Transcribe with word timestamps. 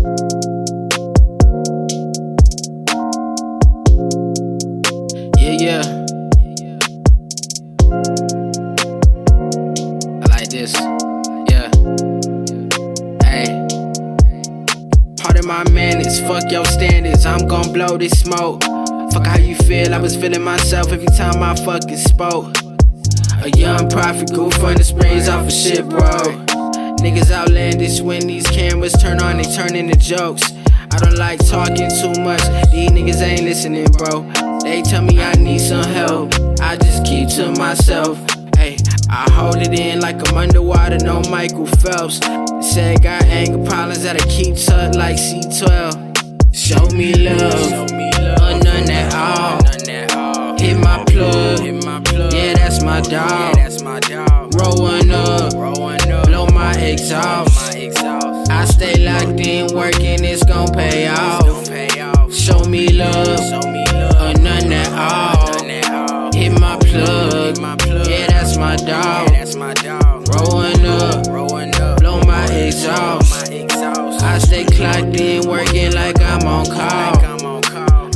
Yeah, 0.00 0.06
yeah. 5.60 5.84
I 10.16 10.24
like 10.30 10.48
this. 10.48 10.72
Yeah. 11.50 11.68
Hey. 13.22 13.44
Part 15.18 15.36
of 15.38 15.44
my 15.44 15.64
is 16.00 16.18
fuck 16.20 16.50
your 16.50 16.64
standards. 16.64 17.26
I'm 17.26 17.46
gon' 17.46 17.70
blow 17.74 17.98
this 17.98 18.18
smoke. 18.20 18.62
Fuck 19.12 19.26
how 19.26 19.36
you 19.36 19.54
feel. 19.56 19.92
I 19.92 19.98
was 19.98 20.16
feeling 20.16 20.42
myself 20.42 20.90
every 20.92 21.08
time 21.08 21.42
I 21.42 21.54
fucking 21.56 21.98
spoke. 21.98 22.56
A 23.42 23.50
young 23.50 23.90
prophet 23.90 24.32
goof 24.32 24.58
on 24.64 24.76
the 24.76 24.84
sprays 24.84 25.28
off 25.28 25.44
of 25.46 25.52
shit, 25.52 25.86
bro. 25.86 26.46
Niggas 27.00 27.30
outlandish 27.30 28.00
when 28.00 28.26
these 28.26 28.46
cameras 28.48 28.92
turn 28.92 29.20
on, 29.20 29.38
they 29.38 29.44
turn 29.54 29.74
into 29.74 29.98
jokes. 29.98 30.52
I 30.92 30.98
don't 30.98 31.16
like 31.16 31.38
talking 31.46 31.88
too 31.88 32.12
much, 32.22 32.42
these 32.70 32.90
niggas 32.90 33.22
ain't 33.22 33.42
listening, 33.42 33.86
bro. 33.86 34.30
They 34.60 34.82
tell 34.82 35.02
me 35.02 35.20
I 35.20 35.32
need 35.34 35.60
some 35.60 35.84
help, 35.84 36.34
I 36.60 36.76
just 36.76 37.04
keep 37.04 37.28
to 37.30 37.52
myself. 37.52 38.18
Hey, 38.54 38.76
I 39.08 39.30
hold 39.32 39.56
it 39.56 39.72
in 39.78 40.00
like 40.00 40.16
I'm 40.28 40.36
underwater, 40.36 40.98
no 40.98 41.22
Michael 41.30 41.66
Phelps. 41.66 42.20
Say 42.60 42.96
got 42.96 43.22
anger 43.24 43.64
problems 43.68 44.02
that 44.02 44.20
I 44.20 44.26
keep 44.26 44.56
tucked 44.56 44.96
like 44.96 45.16
C12. 45.16 46.54
Show 46.54 46.86
me 46.94 47.14
love, 47.14 47.90
or 47.90 48.58
none 48.62 48.90
at 48.90 49.14
all. 49.14 49.58
Hit 50.58 50.76
my 50.76 51.02
plug, 51.04 51.64
yeah, 52.32 52.54
that's 52.54 52.82
my 52.82 53.00
dog. 53.00 53.56
Roll 54.54 54.82
one 54.82 55.10
up, 55.10 55.54
my 56.74 56.80
exhaust. 56.80 57.74
I 58.50 58.64
stay 58.64 58.96
locked 59.04 59.40
in, 59.40 59.74
working, 59.74 60.24
it's 60.24 60.44
gon' 60.44 60.68
pay 60.68 61.08
off. 61.08 62.32
Show 62.32 62.64
me 62.64 62.88
love, 62.88 63.64
or 63.64 64.34
none 64.40 64.72
at 64.72 64.92
all. 64.92 66.32
Hit 66.32 66.58
my 66.60 66.76
plug, 66.78 67.58
yeah, 68.08 68.26
that's 68.28 68.56
my 68.56 68.76
dog. 68.76 69.28
Rolling 70.34 70.86
up, 70.86 72.00
blow 72.00 72.20
my 72.22 72.44
exhaust. 72.46 73.50
I 74.22 74.38
stay 74.38 74.64
clocked 74.64 75.20
in, 75.20 75.48
working 75.48 75.92
like 75.92 76.20
I'm 76.20 76.46
on 76.46 76.66
call. 76.66 77.18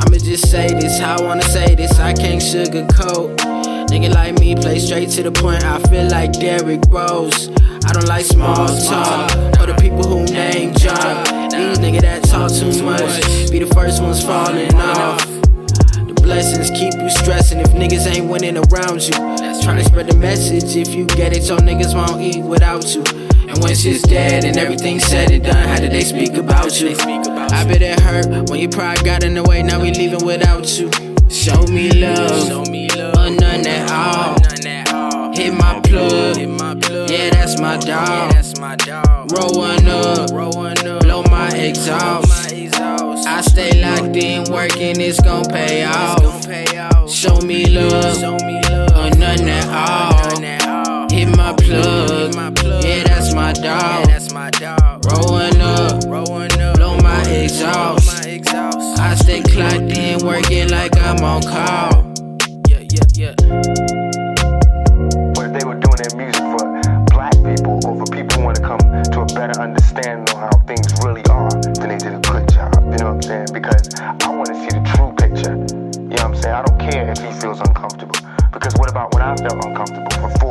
I'ma 0.00 0.18
just 0.18 0.50
say 0.50 0.68
this, 0.68 0.98
how 0.98 1.16
I 1.18 1.22
wanna 1.22 1.42
say 1.42 1.74
this, 1.74 1.98
I 1.98 2.12
can't 2.12 2.42
sugarcoat. 2.42 3.51
Nigga 3.92 4.14
like 4.14 4.38
me, 4.40 4.54
play 4.54 4.78
straight 4.78 5.10
to 5.10 5.22
the 5.22 5.30
point, 5.30 5.62
I 5.64 5.78
feel 5.90 6.08
like 6.08 6.32
Derrick 6.32 6.80
Rose. 6.88 7.50
I 7.84 7.92
don't 7.92 8.08
like 8.08 8.24
small 8.24 8.66
talk, 8.66 9.30
or 9.60 9.66
the 9.66 9.76
people 9.78 10.02
who 10.04 10.24
name 10.24 10.72
drop. 10.72 11.28
These 11.52 11.76
niggas 11.76 12.00
that 12.00 12.24
talk 12.24 12.50
too 12.50 12.72
much, 12.82 13.50
be 13.50 13.58
the 13.58 13.70
first 13.74 14.00
ones 14.00 14.24
falling 14.24 14.74
off. 14.76 15.20
The 16.08 16.18
blessings 16.22 16.70
keep 16.70 16.94
you 16.94 17.10
stressing 17.10 17.60
if 17.60 17.68
niggas 17.72 18.06
ain't 18.06 18.30
winning 18.30 18.56
around 18.56 19.02
you. 19.02 19.12
Trying 19.60 19.76
to 19.76 19.84
spread 19.84 20.08
the 20.08 20.16
message, 20.16 20.74
if 20.74 20.94
you 20.94 21.04
get 21.04 21.36
it, 21.36 21.42
so 21.42 21.58
niggas 21.58 21.94
won't 21.94 22.22
eat 22.22 22.42
without 22.42 22.94
you. 22.94 23.04
And 23.46 23.62
when 23.62 23.76
shit's 23.76 24.00
dead 24.00 24.46
and 24.46 24.56
everything's 24.56 25.04
said 25.04 25.30
and 25.30 25.44
done, 25.44 25.68
how 25.68 25.78
did 25.78 25.92
they 25.92 26.04
speak 26.04 26.32
about 26.32 26.80
you? 26.80 26.96
I 26.96 27.66
bet 27.68 27.82
it 27.82 28.00
hurt 28.00 28.48
when 28.48 28.58
your 28.58 28.70
pride 28.70 29.04
got 29.04 29.22
in 29.22 29.34
the 29.34 29.42
way, 29.42 29.62
now 29.62 29.82
we 29.82 29.92
leaving 29.92 30.24
without 30.24 30.78
you. 30.78 30.90
Show 31.28 31.62
me 31.66 31.90
love, 31.92 32.68
dog. 38.76 39.32
Roll 39.32 39.50
one 39.54 39.88
up, 39.88 40.30
blow 40.30 41.22
my 41.24 41.48
exhaust. 41.48 42.52
I 43.26 43.40
stay 43.42 43.82
locked 43.82 44.16
in, 44.16 44.50
working, 44.50 45.00
it's 45.00 45.20
gon' 45.20 45.44
pay 45.46 45.84
off. 45.84 46.20
Show 47.10 47.40
me 47.40 47.66
love, 47.66 48.22
or 48.22 49.10
none 49.18 49.48
at 49.48 49.66
all. 49.68 51.08
Hit 51.10 51.36
my 51.36 51.52
plug, 51.52 52.34
yeah, 52.84 53.02
that's 53.04 53.34
my 53.34 53.52
dog. 53.52 55.04
Roll 55.10 55.34
up, 55.62 56.00
blow 56.02 56.96
my 56.98 57.22
exhaust. 57.22 58.08
I 58.98 59.14
stay 59.16 59.42
clocked 59.42 59.96
in, 59.98 60.24
working 60.24 60.68
like 60.70 60.96
I'm 60.98 61.22
on 61.24 61.42
call. 61.42 62.14
Yeah, 62.68 62.80
yeah, 62.90 63.34
yeah. 63.34 64.01
How 70.42 70.58
things 70.66 70.90
really 71.04 71.24
are, 71.26 71.50
then 71.78 71.88
they 71.88 71.98
did 71.98 72.14
a 72.14 72.22
good 72.26 72.48
job. 72.50 72.74
You 72.90 72.98
know 72.98 73.14
what 73.14 73.14
I'm 73.14 73.22
saying? 73.22 73.46
Because 73.52 73.94
I 73.94 74.28
want 74.34 74.46
to 74.46 74.58
see 74.58 74.74
the 74.74 74.82
true 74.90 75.14
picture. 75.14 75.54
You 75.54 76.18
know 76.18 76.26
what 76.26 76.34
I'm 76.34 76.42
saying? 76.42 76.54
I 76.54 76.62
don't 76.62 76.78
care 76.80 77.10
if 77.12 77.18
he 77.18 77.30
feels 77.40 77.60
uncomfortable. 77.60 78.18
Because 78.52 78.74
what 78.74 78.90
about 78.90 79.14
when 79.14 79.22
I 79.22 79.36
felt 79.36 79.64
uncomfortable 79.64 80.10
for 80.18 80.30
400 80.30 80.30
years? 80.30 80.41